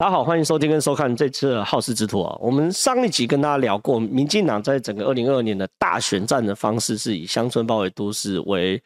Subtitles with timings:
[0.00, 2.34] 大家好，欢迎收听跟收看这次的《皓事之徒》啊。
[2.40, 8.82] 我们上一集跟大家聊过，民进党在整个二零二二年的大选战的方式是以乡村包围都市为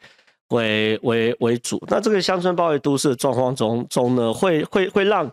[0.48, 1.80] 为为为主。
[1.87, 5.30] 那这个乡村包围都市的状况中中呢，会会会让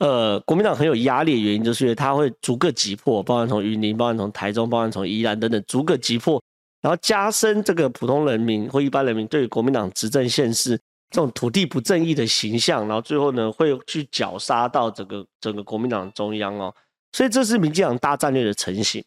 [0.00, 6.42] 呃国民党很有压力的原因，就是因为他会逐个击破，包含从云林，包含从台中，包含从宜兰等等，逐个击破，
[6.82, 10.78] 然后加深这个普通人民或一般人民对于国民党执政现实。
[11.12, 16.74] 这种土地不正义的形象，然后最后呢，会去绞杀到整个整个国民党中央哦，
[17.12, 19.04] 所以这是民进党大战略的成型。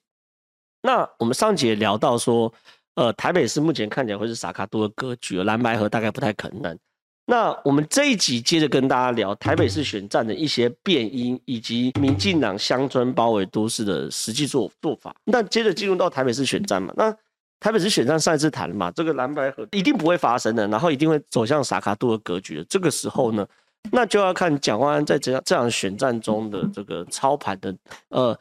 [0.84, 2.54] 那我们上集聊到说，
[2.94, 6.78] 呃，台北市目前看起来会是萨卡多的格局，蓝白合大概不太可能。
[7.26, 15.16] 那我们这一集接着跟大家聊台北市选战的一些变因，以及民进党乡村包围都市的实际做做法。
[15.24, 17.18] 那接着进入到台北市选战嘛，那。
[17.66, 22.64] 台北市选战上一次谈嘛，这个蓝白合一定不会发生的，然后一定会走向萨卡杜的格局的。
[22.66, 23.44] 这个时候呢，
[23.92, 27.76] 那就要看蒋万安在这样这样选战中的这个操盘的
[28.10, 28.38] 呃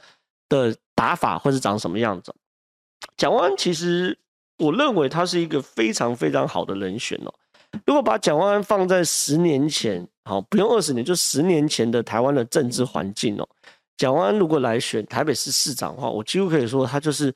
[0.47, 2.35] 的打法或是长什么样子。
[3.17, 4.15] 蒋万安其实
[4.59, 7.33] 我认为他是一个非常非常好的人选哦。
[7.87, 13.49] 如果把蒋万安放在十年前，好，不用二十年，就十年前的台湾的政治环境哦，
[13.97, 17.35] 蒋万安如果来选台北市市长的话，我几乎可以说他就是。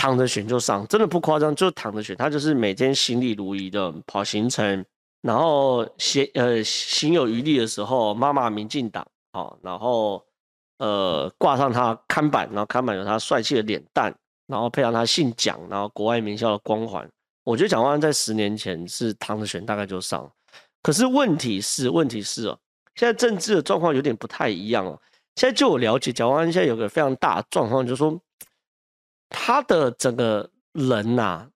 [0.00, 2.16] 躺着选就上，真的不夸张，就躺着选。
[2.16, 4.82] 他就是每天行礼如一的跑行程，
[5.20, 10.24] 然后闲呃行有余力的时候骂骂民进党，好，然后
[10.78, 14.14] 呃挂上他看板，然后看板有他帅气的脸蛋，
[14.46, 17.06] 然后配上他姓蒋，然后国外名校的光环。
[17.44, 20.26] 我觉得蒋万安在十年前是躺着选，大概就上。
[20.82, 22.58] 可是问题是，问题是哦，
[22.94, 24.98] 现在政治的状况有点不太一样哦。
[25.36, 28.18] 现在就我了解，蒋万安现在有个非常大的状况，就是说。
[29.30, 31.50] 他的整个人呐、啊，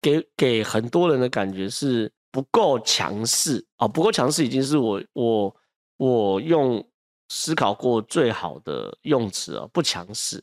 [0.00, 5.56] 给给很多人的感觉是不够强势啊，不够强势已经是我我
[5.98, 6.84] 我用
[7.28, 10.42] 思考过最好的用词啊，不强势。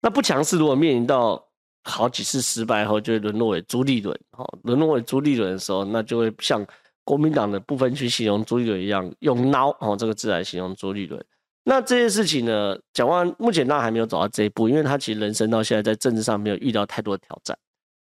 [0.00, 1.44] 那不强势，如果面临到
[1.82, 6.64] 好几次失败后，就会沦落为朱立伦，哈，沦落为朱立伦的时候，那就会像
[7.02, 11.24] 国民党的部分去形容朱立伦一样，用孬哦这个字来形容朱立伦。
[11.70, 17.54] 那这件事情呢，蒋万目前当然还没有走到这一步，因为他其实人生到现在在政治上没有遇到太多的挑战。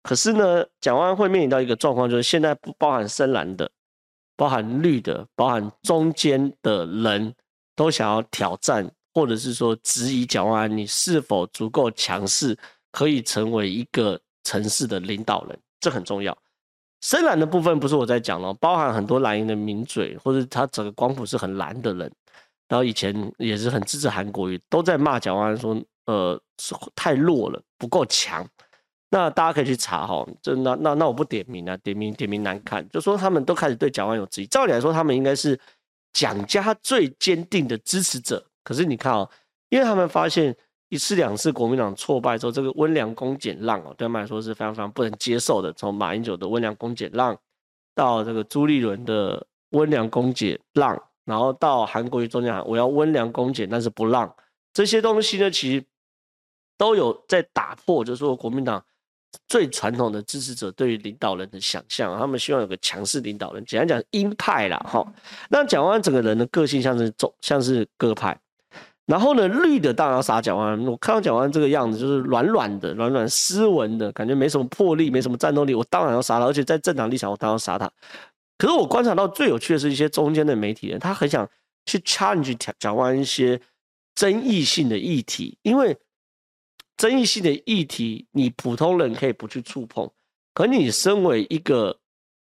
[0.02, 3.70] 可是呢，蒋万安会面临到一个状况，就是现在不包含深蓝的、
[4.38, 7.34] 包含绿的、包含中间的人
[7.76, 12.56] 都想要挑战，或者是说质疑蒋万你是否足够强势，
[12.90, 16.34] 可以成为一个城市的领导人，这很重要。
[17.02, 22.10] 深蓝的部分不是我在讲了，包含很多蓝营的名嘴，或者他整个光谱是很蓝的人。
[22.68, 26.40] 然后以前也是很支持韩国瑜，都在骂蒋万安说，呃，
[26.94, 28.46] 太弱了，不够强。
[29.10, 34.46] 那大家可以去查哈，这那那那我不点名啊，点名点名难看，就说他们都开始对蒋万有质疑。
[34.46, 35.58] 照理来说，他们应该是
[36.14, 38.42] 蒋家最坚定的支持者。
[38.64, 39.28] 可是你看哦，
[39.68, 40.56] 因为他们发现
[40.88, 45.70] 一次两次国民党挫败之后，这个温良恭俭让哦，对他们来说是非常非常不能接受的。
[45.74, 47.38] 从马英九的温良恭俭让，
[47.94, 50.98] 到这个朱立伦的温良恭俭让。
[51.24, 54.34] 然后到韩国瑜中间喊我要温良恭俭，但是不让
[54.72, 55.84] 这些东西呢，其实
[56.76, 58.84] 都有在打破，就是说国民党
[59.46, 65.06] 最传统的支持者对于领导人的想象，他们希望有个强势领导人，简单讲鹰派啦哈。
[65.48, 68.36] 那蒋万安整个人的个性像是中像是鸽派，
[69.06, 77.90] 然后呢绿的当然要杀蒋万安，我看到蒋万安这个样子就是软软的、软软斯文的感觉，没什么魄力，没什么战斗力，我当然要杀他，而且在政党立场我当然要杀他。
[78.62, 81.50] 可是我观察到最有趣的是一些中间的媒体人，他很想
[81.84, 83.60] 去 challenge 蒋万安一些
[84.14, 85.98] 争议性的议题，因为
[86.96, 90.08] 争议性的议题你普通人可以不去触碰，
[90.54, 91.98] 可你身为一个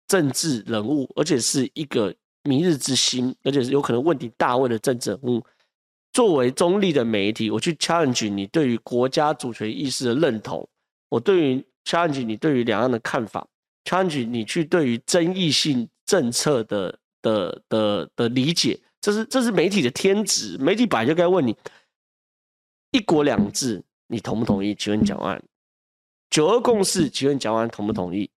[0.08, 2.12] 政治人物，而且是一个
[2.42, 5.40] 明日之星，而且是有可能问题大位的政治人物，
[6.12, 10.68] 作为中立的媒体，我去 challenge 你对于国家主权意识的认同，
[11.10, 13.46] 我对于 challenge 你对于两岸的看法
[13.84, 15.88] ，challenge 你去对于争议性。
[16.08, 20.56] 政策的的的的理解，这是这是媒体的天职。
[20.58, 21.54] 媒体本来就该问你：
[22.92, 24.74] 一国两制，你同不同意？
[24.74, 25.42] 请问蒋万安，
[26.30, 28.30] 九二共识，请问蒋万同不同意？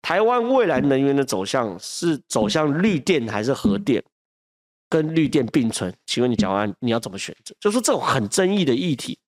[0.00, 4.02] 台湾未来能源的走向是走向绿电还是核电？
[4.88, 7.54] 跟绿电并存，请问你蒋万你要怎么选择？
[7.60, 9.18] 就是这种很争议的议题，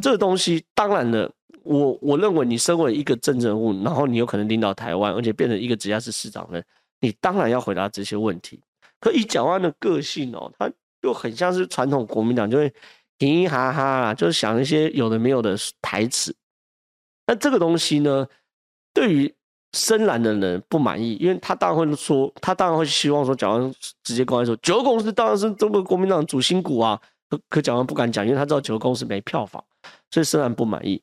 [0.00, 1.30] 这个东西当然了，
[1.62, 6.64] 我我认为你身为一个政治人物，然后你有可能领导台湾，而且变成一个直辖市市长的。
[7.02, 8.58] 你当然要回答这些问题，
[9.00, 10.70] 可以蒋万的个性哦，他
[11.02, 12.72] 又很像是传统国民党，就会
[13.18, 16.34] 嘻嘻哈哈啦，就是想一些有的没有的台词。
[17.26, 18.26] 那这个东西呢，
[18.94, 19.34] 对于
[19.72, 27.00] 深蓝的人不满意，因为他当然会说，他当然会希望说，蒋万直接公开说，九二共识当然是中国国民党主心骨啊。
[27.28, 29.64] 可可蒋万不敢讲，因为他知道九二共识没票房，
[30.10, 31.02] 所以深蓝不满意。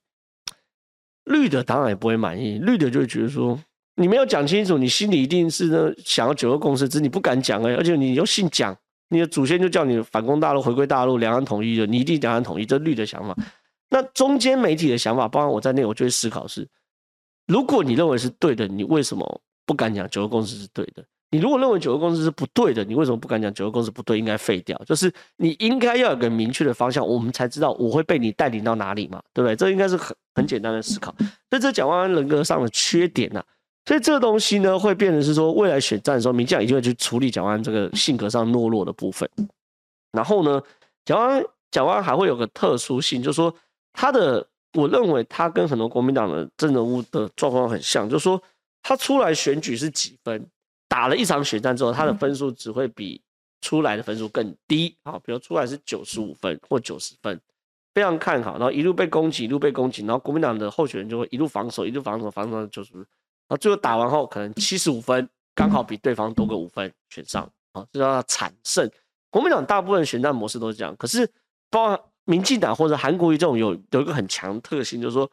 [1.24, 3.60] 绿的当然也不会满意，绿的就会觉得说，
[4.00, 8.74] 你没有讲清楚，你心里一定是呢想要九二共识，只是你不敢讲哎，而且你又姓蒋，
[9.10, 13.36] 你的祖先就叫你反攻大陆、回归大陆、两岸统一的，你一定两岸统一，这是绿的想法。
[13.90, 16.66] 那中间媒体的想法，包括我在内，我就会思考是。
[17.46, 21.04] 如果你认为是对的，你为什么不敢讲九二共识是对的？
[21.31, 24.80] 你如果认为九二共识是不对的，你为什么不敢讲九二共识不对，应该废掉？
[24.86, 29.56] 就是你应该要有个明确的方向，我们才知道我会被你带领到哪里嘛，对不对？
[29.56, 31.13] 这应该是很很简单的思考。
[31.50, 33.46] 所以这蒋万安人格上的缺点呢、啊，
[33.89, 39.27] 所以这个东西呢，会变成是说，未来选战的时候，民进党一定会去处理蒋万这个性格上懦弱的部分。
[40.12, 40.62] 然后呢，
[41.06, 43.51] 蒋万蒋万还会有个特殊性，就是说
[43.94, 44.45] 他的。
[44.74, 48.39] 我认为他跟很多国民党的政治人物的状况很像，就是说
[48.83, 50.47] 他出来选举是几分，
[50.88, 53.19] 打了一场选战之后，他的分数只会比
[53.62, 57.41] 出来的分数更低啊，比如出来是九十五分或九十分，
[57.95, 62.94] 非常看好，然后一路被攻击，一路被攻击，然后国民党的候选人就会一路防守，一路防守，防守到九十，
[63.50, 67.44] 啊最后打完后可能七十五分，刚好比对方多个五分选上
[67.74, 68.90] 啊，这叫惨胜。
[69.30, 71.30] 国民党大部分选战模式都是这样，可是
[71.69, 72.06] 包括。
[72.25, 75.28] 民进党或者韩国瑜这种有有一个很强特性，就是说，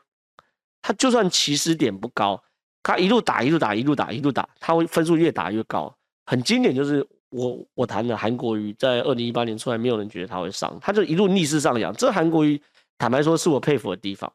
[0.80, 2.42] 他就算起始点不高，
[2.82, 5.94] 他一路打一路打一路打一路打，他会分数越打越高。
[6.24, 11.92] 很经典就是我我谈的韩国瑜在二零一八年出来，没有人觉得他会上，他就一路逆势上扬。
[11.92, 12.58] 这韩国瑜
[12.96, 14.32] 坦白说是我佩服的地方。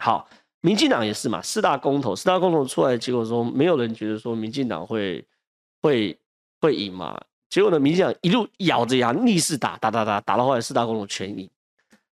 [0.00, 0.28] 好，
[0.62, 5.26] 民进党也是嘛，四大公投，四大公投出来结果说，没有人觉得说民进党会
[5.80, 6.18] 会
[6.60, 7.20] 会赢嘛。
[7.48, 11.48] 结果呢，民进党一路咬着牙逆势打打打打，打到后来四大公投全赢。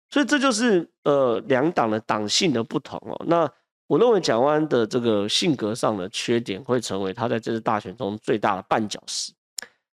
[0.09, 3.25] 所以这就是呃两党的党性的不同哦。
[3.27, 3.51] 那
[3.87, 9.33] 我认为蒋万的这个性格上的缺点会成为他在这次大选中最大的绊脚石。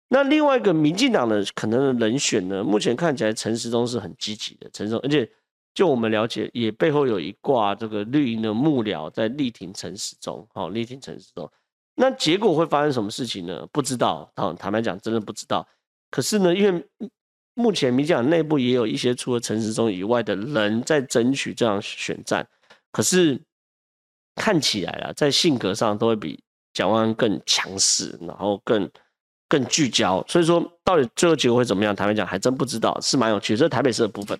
[0.07, 5.29] 那另外一个民进党的可能的人选呢，目前看起来陈时中是很积极的，陈时中，而且
[5.79, 11.49] 就我们了解，也背后有一挂这个绿营的幕僚在力挺陈时中，好力挺陈时中。
[11.95, 13.65] 那结果会发生什么事情呢？
[13.71, 15.65] 不知道，啊坦白讲真的不知道。
[16.11, 16.85] 可是呢，因为
[17.53, 22.45] 目前民进党内部也有一些除了陈时中以外的人在争取这样选战，
[22.91, 23.41] 可是
[24.35, 26.37] 看起来啊，在性格上都会比
[26.73, 28.91] 蒋万安更强势，然后更
[29.47, 30.21] 更聚焦。
[30.27, 31.95] 所以说，到底最后结果会怎么样？
[31.95, 33.55] 坦白讲还真不知道，是蛮有趣。
[33.55, 34.37] 这是台北市的部分。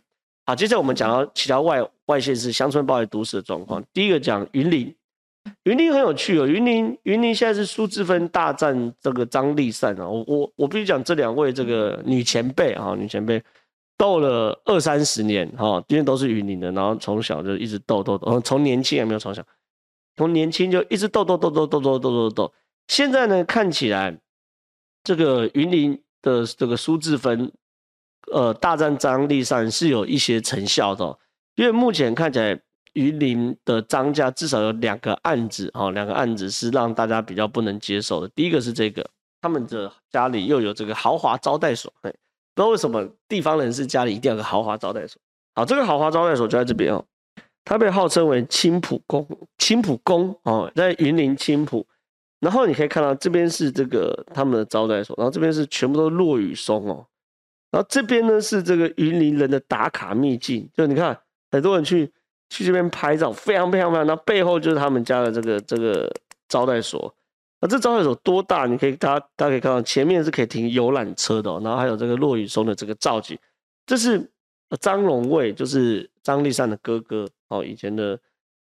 [0.50, 3.84] 好，接着我们讲到其他外外县市乡村包围都市的状况。
[3.94, 4.92] 第一个讲云林。
[5.66, 13.40] 云林很有趣哦，云林云林现在是苏志芬大战这个张丽善啊，我我我必须讲这两位这个女前辈啊，女前辈
[13.96, 19.44] 斗了二三十年哈，因为都是云林的，然后从小就一直斗斗斗，从年轻也没有从小，
[20.18, 22.54] 从年轻就一直斗斗斗斗斗斗斗斗斗，
[22.88, 24.18] 现在呢看起来
[25.04, 27.52] 这个云林的这个苏志芬
[28.32, 31.18] 呃大战张力上是有一些成效的，
[31.56, 32.60] 因为目前看起来。
[32.94, 38.28] 云林的张家至少有两个案子，哈，两个案子是让大家比较不能接受的。
[38.30, 39.08] 第一个是这个，
[39.40, 42.10] 他们的家里又有这个豪华招待所，哎，
[42.56, 45.22] 不知道为什么地方人士家里一定要有个豪华招待所。
[45.54, 47.06] 好，这个豪华招待所就在这边哦，
[47.64, 49.26] 它被号称为青埔宫，
[49.60, 51.86] 青埔宫哦，在云林青埔。
[52.40, 57.06] 然后你可以看到这边是这个他们的招待所，然后这边是全部都落雨松哦，
[57.72, 61.20] 然后这边呢是这个云林人的打卡秘境，就你看
[61.52, 62.12] 很多人去。
[62.52, 64.08] 去这边拍照，非常非常非常。
[64.08, 66.12] 那背后就是他们家的这个这个
[66.48, 67.16] 招待所。
[67.62, 68.66] 那这招待所多大？
[68.66, 73.38] 你可以大家大家可以看到，前面是可以停游览车的，然后还有这个落羽松的这个造景。
[73.86, 74.28] 这是
[74.80, 78.20] 张荣卫，就是张立善的哥哥哦，以前的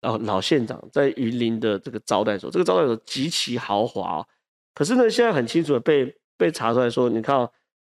[0.03, 2.49] 哦老县长，在云林的这个招待所。
[2.53, 4.25] 这个招待所极其豪华，
[4.76, 7.50] 可是呢，现在很清楚的被被查出来说，你看哦，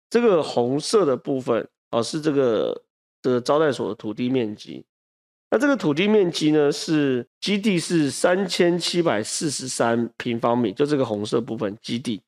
[0.10, 2.82] 这个红色的部分哦，是这个
[3.22, 4.84] 这个招待所的土地面积。
[5.52, 12.22] 那这个土地面积呢，是基地是三千七百四十三平方米，就这个红色部分基地。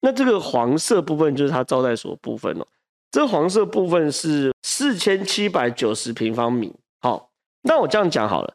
[0.00, 2.66] 那这个黄色部分就是它招待所部分哦。
[3.10, 6.70] 这黄色部分是四千七百九十平方米。
[7.00, 7.30] 好，
[7.62, 8.54] 那我这样讲好了，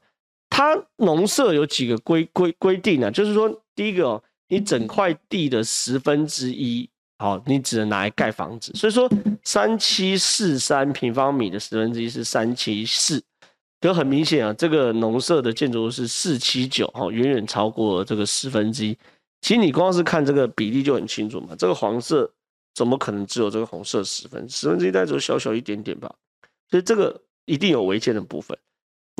[0.52, 3.10] 它农舍有几个规规规定呢？
[3.10, 6.88] 就是说，第一个哦，你整块地的十分之一，
[7.22, 8.72] 好，你只能拿来盖房子。
[8.74, 9.08] 所以说，
[9.44, 13.24] 三七四三平方米的十分之一是三七四。
[13.80, 18.98] 就很明显啊，这个农舍的建筑是四七九哈，远远超过这个十分之一。
[19.42, 22.32] 其实你光是看这个比例就很清楚嘛，这个黄色
[22.74, 24.50] 怎么可能只有这个红色十分？
[24.50, 26.12] 十分之一大概只有小小一点点吧。
[26.72, 28.58] 所以这个一定有违建的部分。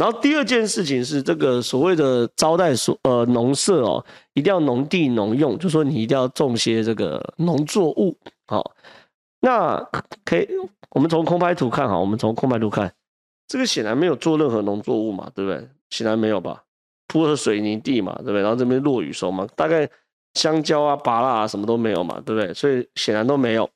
[0.02, 4.04] 然后第二件事情是这个所谓的招待所呃农舍哦，
[4.34, 8.18] 一定要农地农用，就说你一定要种些这个农作物。
[8.48, 8.72] 好，
[9.42, 9.78] 那
[10.26, 10.50] 可以
[10.90, 12.92] 我们从空拍图看哈，我们从空拍图看，
[13.48, 15.70] 这个显然没有做任何农作物嘛，对不对？
[15.92, 16.64] 显然没有吧？
[17.08, 18.42] 铺了水泥地嘛，对不对？
[18.42, 19.88] 然后这边落雨收嘛，大概
[20.34, 22.52] 香蕉啊、芭乐啊什么都没有嘛，对不对？
[22.56, 23.70] 所以显然都没有。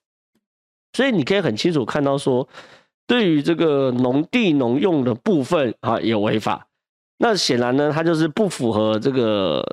[0.94, 2.50] 所以你可以很清楚看到说。
[3.07, 6.67] 对于这个农地农用的部分啊，有违法，
[7.19, 9.63] 那显然呢，它就是不符合这个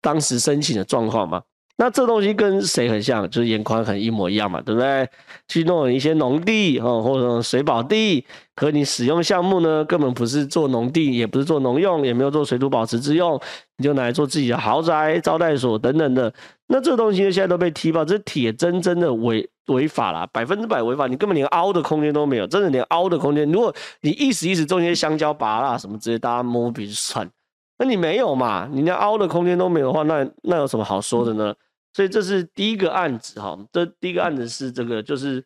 [0.00, 1.42] 当时申请的状况嘛。
[1.76, 3.30] 那这东西跟谁很像？
[3.30, 5.08] 就是颜宽很一模一样嘛，对不对？
[5.48, 8.22] 去弄一些农地哦，或者水保地，
[8.54, 13.40] 可你使用项目呢，根本不是做农地，也不是做农用，也没有做水土保持之用，
[13.78, 16.30] 你就拿来做自己的豪宅、招待所等等的。
[16.72, 27.28] 那这个东西呢，现在都被踢爆，这是铁铮铮的违违法啦，百分之百违法，你根本连凹的空间都没有，真的连凹的空间，如果你意思意思种一些香蕉、芭乐什么之类，大家摸鼻子算，
[27.76, 28.68] 那你没有嘛？
[28.70, 31.52] 你连凹的空间都没有的话，那那有什么好说的呢？
[31.92, 35.44] 所以这是第一个案子哈，这第一个案子是这个，就是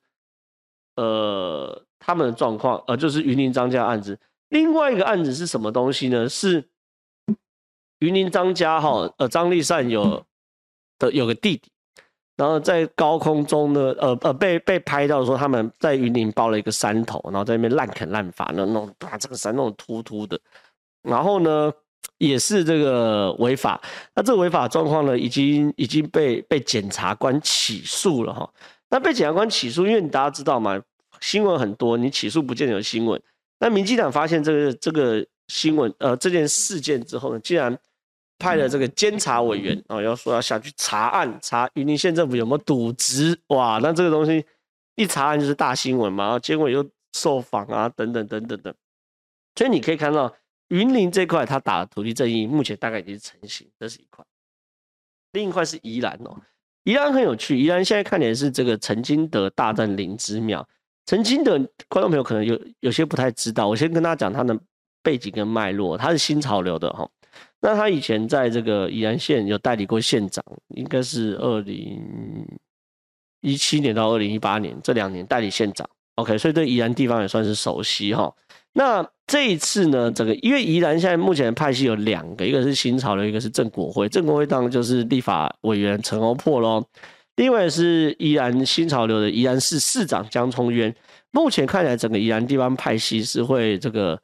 [0.96, 4.18] 呃他们的状况，呃就是云林张家案子。
[4.50, 6.28] 另外一个案子是什么东西呢？
[6.28, 6.68] 是
[8.00, 10.22] 云林张家哈，呃张立善有
[10.98, 11.70] 的有个弟弟，
[12.36, 20.38] 然后在高空中呢，呃呃被被拍到说他们在云林包了一个山头，然后在那边滥垦滥伐，那弄把这个山弄突突的，
[21.02, 21.72] 然后呢。
[22.18, 23.80] 也是这个违法，
[24.14, 28.48] 那这个违法状况呢，已经已经被被检察官起诉了哈。
[28.88, 30.80] 那被检察官起诉，因为你大家知道嘛，
[31.20, 33.20] 新闻很多，你起诉不见有新闻。
[33.58, 37.76] 那民进党发现这个这个新闻呃这件事件之后呢，竟然
[38.38, 43.78] 派了这个监察委员啊，要说要下去查案，查云林县政府有没有渎职哇？
[43.82, 44.44] 那这个东西
[44.96, 48.74] 一查案就是大新闻嘛，然后结果又受访啊等等等等的，
[49.54, 50.34] 所以你可以看到。
[50.68, 54.24] 云林这块，他打的土地正义目前大概已经成型，这是一块。
[55.32, 56.34] 另一块是宜兰哦，
[56.84, 57.60] 宜兰很有趣。
[57.60, 60.66] 宜兰现在看起来是这个陈金德大战林之妙。
[61.04, 64.58] 陈金德观众朋友可能有有些不太知道，我先跟大家讲他的
[65.02, 65.98] 背景跟脉络。
[65.98, 67.08] 他是新潮流的哈，
[67.66, 70.44] 那他以前在这个宜兰县有代理过县长，
[70.76, 72.47] 应该是二零
[73.40, 75.88] 一七年到二零一八年这两年代理县长。
[76.16, 78.30] OK，所以对宜兰地方也算是熟悉哈。
[78.75, 84.06] 那这一次呢，整个因为宜兰现在目前的派系有两个，一个是新潮流，一个是郑国辉。
[84.11, 86.85] 郑国辉当然就是立法委员陈欧珀喽。
[87.37, 90.94] 另外是宜兰新潮流的宜兰市市长江聪渊。
[91.30, 94.21] 目前看起来，整个宜兰地方派系是会这个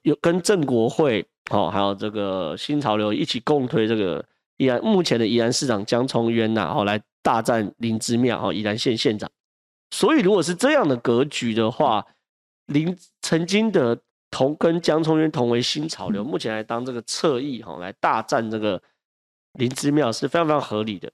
[0.00, 4.24] 有跟郑国辉哦，还有这个新潮流一起共推这个
[4.56, 9.30] 宜兰目前的宜兰市长江聪渊呐，哦来大战林之妙哦，宜兰县县长。
[9.90, 12.04] 所以如果是这样的格局的话，
[12.66, 18.82] 林曾经的同跟江聪渊同为新潮流，目前来当这个侧翼哈，来大战这个
[19.52, 21.12] 林之妙是非常非常合理的。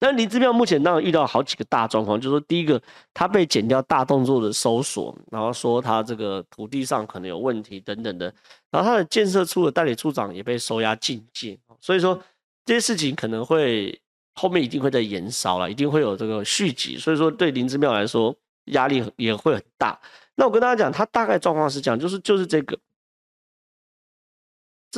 [0.00, 2.80] 那林之妙目前当然遇到好几个大状况，就是说第一个
[3.12, 8.32] 他被剪掉大动作的搜索，然后说他这个土地上可能有问题等等的，
[8.70, 12.20] 然后他的建设处的代理处长也被收押禁见，所以说
[12.64, 14.00] 这些事情可能会
[14.34, 18.32] 后面一定会再延烧了，一定会有这个续集，所以说对林之妙来说
[18.66, 19.98] 压力也会很大。
[20.36, 22.78] 那我跟大家讲，他大概状况是这样，就是就是这个，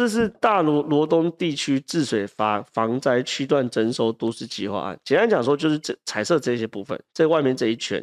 [0.00, 4.99] 这是大罗罗东地区治水防防灾区段征收都市计划案。
[5.04, 8.02] 简单讲说，就是这彩色这些部分，在外面这一圈。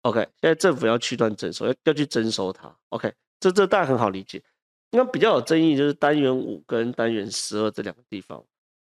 [0.00, 2.76] OK，现在政府要区段征收，要要去征收它。
[2.88, 4.42] OK，这这大家很好理解。
[4.90, 8.44] 那比较有争议就是单元五跟单元十二这两个地方。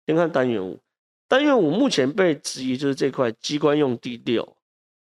[0.07, 0.81] 先看单元五，
[1.29, 4.57] 单元五目前被质疑就是这块机关用地六。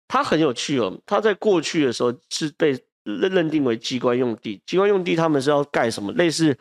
[0.09, 6.13] 它很有趣哦，它在过去的时候是被认认定为机关用地，机关用地他们是要盖什么？
[6.13, 6.57] 类似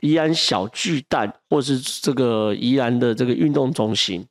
[0.00, 4.26] 宜兰小巨蛋，或是这个宜兰的这个运动中心。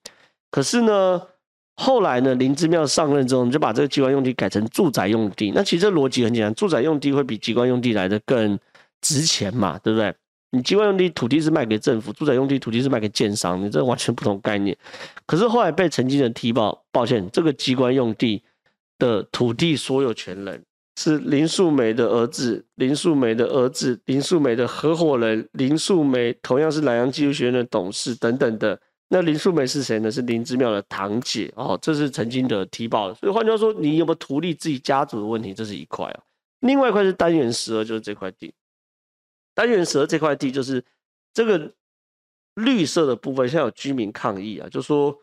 [0.51, 1.21] 可是呢，
[1.75, 5.51] 后来呢，林之妙上任之后，就把这个机关用地改成住宅用地。
[5.55, 8.59] 那其实这逻辑很简单，住宅用地会比机关用地来的更
[9.01, 10.13] 值钱嘛，对不对？
[10.51, 14.77] 你机关用地土地是卖给政府，住宅用地土地是卖给建商，你这完全不同概念。
[15.25, 18.43] 可是后来被曾经的提报，抱歉，这个机关用地。
[18.97, 20.63] 的土地所有权人
[20.95, 28.79] 是林素梅的儿子，林素梅的儿子，林素梅的合伙人，林素梅同样是南洋技术学院的董事等等的。
[29.09, 30.09] 那林素梅是谁呢？
[30.09, 33.13] 是林之妙的堂姐哦，这是曾经的提报。
[33.13, 36.19] 所以换句话说，你有没有图利自己家族的问题，这是一块啊。
[36.61, 38.53] 另外一块是单元十二，就是这块地。
[39.53, 40.83] 单元十二这块地就是
[41.33, 41.71] 这个
[42.55, 45.15] 绿色的部分，现在有居民抗议啊，就说。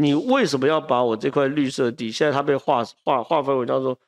[0.00, 2.08] 你为什么要把我这块绿色地？
[2.08, 3.98] 现在它被划划划分为叫做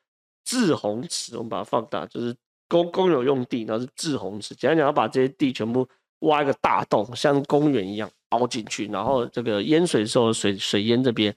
[0.45, 2.35] 滞洪池，我们把它放大，就是
[2.69, 5.87] 公公有用地，然后是滞洪池，简单讲要把这些地全部
[6.21, 11.35] 挖一个大洞，像公园一样凹进去，然后这个淹水的时候水水淹这边。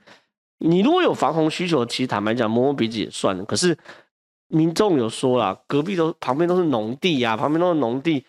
[0.59, 3.43] 你如果有防洪需求，其实坦白讲摸摸鼻子也算了。
[3.45, 3.77] 可是
[4.47, 8.23] 民众有说啦，隔壁都旁边都是农地呀、啊，旁边都是农地，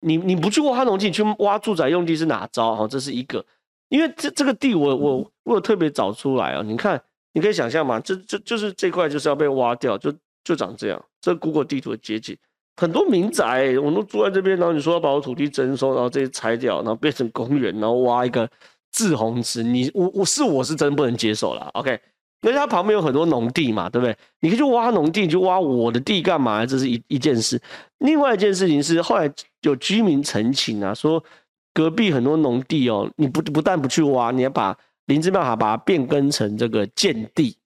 [0.00, 2.76] 你你不去挖农地，你去挖住宅用地是哪招？
[2.76, 3.44] 哈，这是一个。
[3.88, 7.02] 因为这这个地我我我有特别找出来啊，你看
[7.32, 10.12] 你可以想象嘛，这这就是这块就是要被挖掉，就
[10.44, 11.04] 就长这样。
[11.20, 12.36] 这 Google 地图的街景，
[12.76, 18.48] 很多民宅我都住在这边，然后你说要把我土地征收，然后这些拆掉，然后变成公园，然后挖一个。
[18.94, 21.62] 滞洪池，你我我是我是真不能接受了。
[21.72, 21.98] OK，
[22.42, 24.14] 因为它旁边有很多农地嘛，对不对？
[24.40, 26.66] 你可以去挖农地，就挖我的地干嘛？
[26.66, 27.58] 这是一一件事。
[28.00, 31.24] 另外一件事情是，后来有居民陈情啊，说
[31.72, 37.56] 隔壁很多农地哦，你不不但不去挖，你要把林姿妙哈把它变更成这个建地，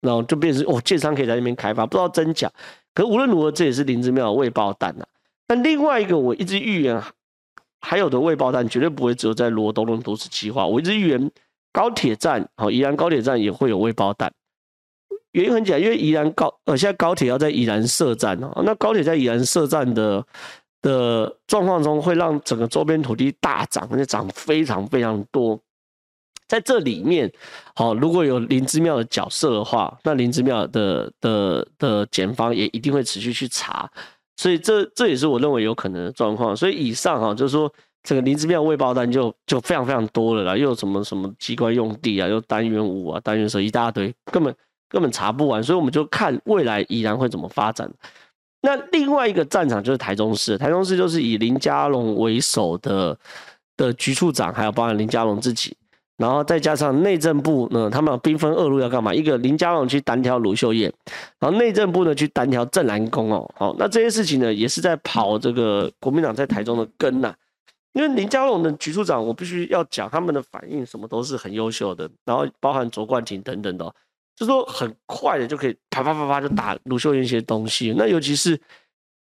[0.00, 2.50] 然后就变成哦，建商可以在那边开发，不知道真假。
[2.94, 5.04] 可无论如何，这也是林姿妙的未爆弹呐。
[5.46, 7.02] 但另外一个，我一直预言。
[7.86, 10.66] 还有的未爆弹绝对不会只有在罗东的都市计划。
[10.66, 11.30] 我一直预言
[11.70, 14.32] 高铁站，好，宜兰高铁站也会有未爆弹。
[15.32, 20.26] 原因很简单，因为宜兰高呃现在高铁要在宜兰设站哦，那高铁在宜兰设站的
[20.80, 25.60] 的状况中，会让整个周边土地大涨，而且涨非常非常多。
[26.46, 27.30] 在这里面，
[27.74, 33.90] 好，如果有林之妙的角色的话，那林之妙的的的检方也一定会持续去查。
[34.36, 36.54] 所以这这也是我认为有可能的状况。
[36.56, 37.72] 所以以上哈，就是说
[38.02, 44.54] 这个林之妙未爆弹就就非常非常多了啦，又有什么什么机关用地啊，又单元五啊，单元十一大堆，根本
[44.88, 45.62] 根本查不完。
[45.62, 47.90] 所以我们就看未来宜兰会怎么发展。
[48.60, 53.16] 那另外一个战场就是台中市，台中市就是以林佳龙为首的
[53.76, 55.76] 的局处长，还有包含林佳龙自己。
[56.16, 59.12] 然后再加上内政部呢，他们兵分二路要干嘛？
[59.12, 60.92] 一个林佳龙去单挑卢秀燕，
[61.40, 63.50] 然后内政部呢去单挑郑南宫哦。
[63.56, 67.34] 好，那这些事情呢也是在跑这个国民党在台中的根呐。
[67.94, 72.08] 因为林佳龙的局处长，我必须要讲他们的反应，什么都是很优秀的。
[72.24, 73.92] 然后包含卓冠廷等等的，
[74.36, 77.92] 就说很快的就可以啪啪啪啪就打卢秀燕一些东西。
[77.96, 78.56] 那尤其是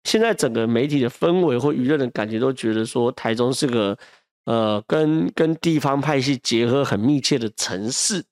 [0.03, 3.97] 现在整个媒体的氛围或舆论的感觉，都觉得说台中是个。
[4.45, 8.23] 呃，跟跟地方派系结合很密切的城市，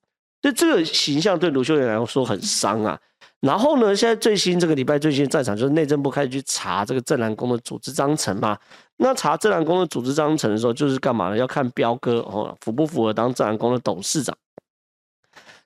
[0.42, 2.98] 所以这个形象对卢秀燕来说很伤啊。
[3.40, 8.56] 然后呢，现在最新这个礼拜最新战场就是内政部开始去查这个镇澜宫的组织章程嘛。
[8.98, 11.36] 那查镇澜宫的组织章程的时候，就是干嘛呢？
[11.36, 14.36] 要看彪哥哦符不符合当镇澜宫的董事长。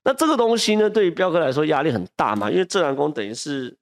[0.04, 3.76] 那这个东西呢，对于彪哥来说压力很大嘛，因为镇澜宫等于是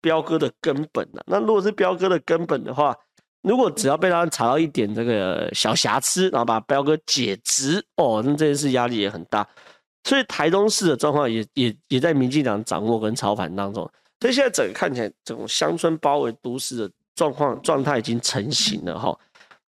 [0.00, 1.22] 彪哥的根本啊。
[1.26, 2.96] 那如果是彪哥的根本的话，
[3.42, 9.46] 如果只要被他查到一点这个小瑕疵，然后把彪哥解职哦，那这件事压力也很大。
[10.04, 13.90] 所以台中市的状况也也也在民进党掌握跟操盘当中。
[14.20, 19.18] 所以现在整个看起来，这种乡村包围都市的状况状态已经成型了哈。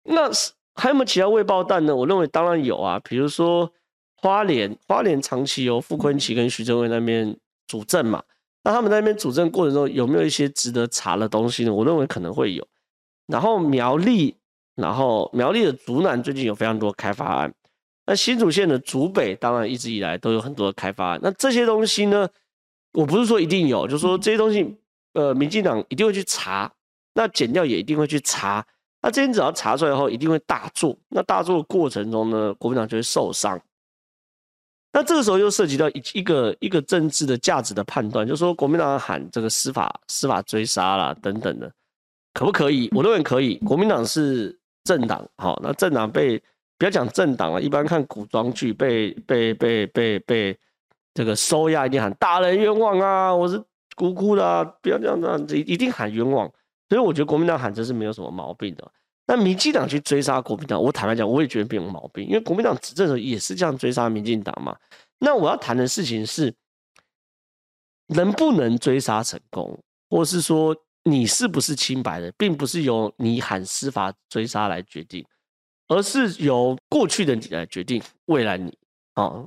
[0.04, 0.30] 那
[0.76, 1.96] 还有没有其他未爆弹呢？
[1.96, 3.72] 我认为当然有啊，比如说
[4.16, 7.34] 花莲，花莲长期由傅昆萁跟徐正伟那边
[7.68, 8.22] 主政嘛，
[8.64, 11.74] 那他们在那边主政过程中有没有一些值得查的东西呢？
[11.74, 12.68] 我认为可能会有。
[13.32, 14.36] 然后苗栗，
[14.76, 17.54] 然后苗栗的竹南最近有非常多开发案，
[18.06, 21.20] 那新竹县的竹北当然一直以来都有很多的开发案。
[21.24, 22.28] 那这些东西呢，
[22.92, 24.76] 我不是说一定有，就是说这些东西，
[25.14, 26.70] 呃，民进党一定会去查，
[27.14, 28.66] 那减掉也一定会去查。
[29.02, 30.96] 那这些只要查出来后，一定会大做。
[31.08, 33.60] 那大做的过程中呢，国民党就会受伤。
[34.94, 41.72] 那这个时候又涉及到一一个一个政治的价值的判断，就是说国民党喊这个司法司法追杀啦等等的。
[42.34, 42.90] 可不可以？
[42.94, 43.56] 我认为可以。
[43.58, 46.42] 国民党是政党，好，那政党被
[46.78, 50.58] 不要讲政党了，一般看古装剧被被被被被
[51.14, 53.36] 这个收押，一定喊大人冤枉啊！
[53.36, 53.62] 我是
[53.98, 56.50] 无辜的啊，不要这样子，一定喊冤枉。
[56.90, 58.92] 所以我觉得国民党喊这是没有什么毛病的。
[59.28, 64.76] 那民进党去追杀国民党，我坦白讲，我也觉得没有毛病，因为国民党执政的时候也是这样追杀民进党嘛。
[65.20, 66.54] 那我要谈的事情是，
[68.08, 69.78] 能不能追杀成功，
[70.10, 70.74] 或是说？
[71.04, 75.26] 你是不是清白的，并不是由你喊司法追杀来决定，
[75.88, 78.72] 而是由过去的你来决定未来你
[79.14, 79.44] 啊，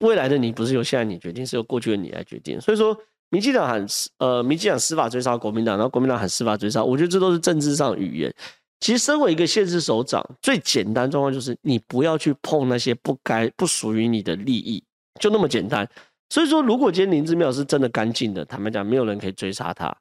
[0.00, 2.60] 未来的你不是由现在你决定，是由过去的你来决定。
[2.60, 2.96] 所以说，
[3.30, 3.86] 民进党喊
[4.18, 8.34] 呃，民进党司法追杀国民党，然后国民党喊司法追杀，我觉得这都是政治上语言。
[8.80, 14.84] 其实，身为一个县市首长，最简单状况就是你不要去碰那些不该不属于你的利益，
[15.18, 15.88] 就那么简单。
[16.28, 19.96] 所以说，如果今天林志妙是真的干净的，坦白讲，没有人可以追杀他。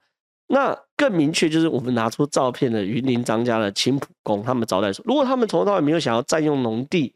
[0.47, 5.03] 那更明确就是，我们拿出照片的云林张家的青埔宫，他们招待所。
[5.07, 7.13] 如果他们从头到尾没有想要占用农地，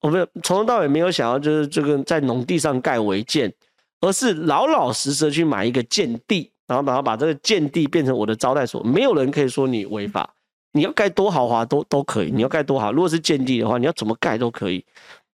[0.00, 3.52] 我们从头到尾没有想要就是这个在农地上盖违建，
[4.00, 10.28] 而是老老实实去买一个建地，然后把它把这个建地变成我的招待所，没有人可以说你违法。
[10.72, 14.84] 你要盖多豪华都都可以，你要盖多好，如果是建地的话，你要怎么盖都可以。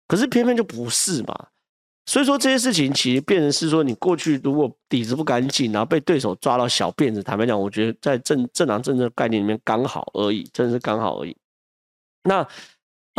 [0.07, 1.47] 可是偏偏就不是嘛。
[2.07, 11.37] 所以说这些事情其实变成是说，你过去如果底子不干净，然后被对手抓到小辫子，坦白讲，我觉得在政政党政治概念里面刚好而已，真的是刚好而已。
[12.23, 12.47] 那。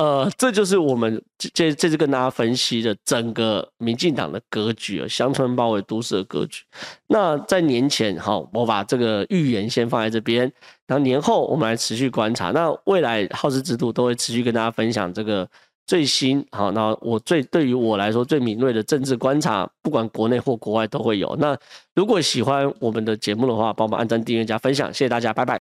[0.00, 6.62] 呃，这就是我们这这次跟大家分析的整个民进党的格局啊，乡村包围都市的格局。
[7.08, 10.42] 那在年前，好，我把这个预言先放在这边，
[10.86, 12.52] 然后年后我们来持续观察。
[12.52, 15.50] 那未来好事制度都会持续跟大家分享这个
[15.88, 21.34] 最新，好，那我最对于我来说最敏锐的政治观察，不管国内或国外都会有。
[21.40, 21.56] 那
[21.94, 25.56] 如果喜欢我们的节目的话，帮忙按赞、订阅、加分享，谢谢大家，拜拜。